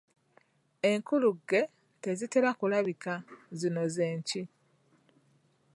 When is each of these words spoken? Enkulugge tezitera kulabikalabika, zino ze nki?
Enkulugge 0.89 1.61
tezitera 2.01 2.49
kulabikalabika, 2.59 3.13
zino 3.59 3.83
ze 3.93 4.07
nki? 4.17 4.41